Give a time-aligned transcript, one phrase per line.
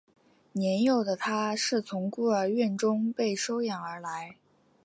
[0.53, 4.35] 年幼的他是从孤儿院中被收养而来。